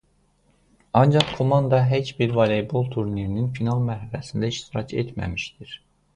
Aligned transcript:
Ancaq 1.01 1.33
komanda 1.37 1.81
heç 1.91 2.19
bir 2.21 2.33
voleybol 2.39 2.89
turnirinin 2.97 3.53
final 3.59 3.85
mərhələsində 3.91 4.53
iştirak 4.57 4.97
etməmişdir. 5.05 5.79